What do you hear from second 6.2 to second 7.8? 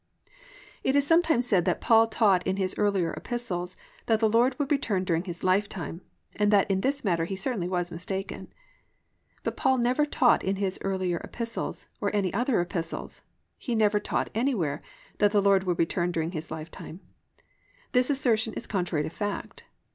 and that in this matter he certainly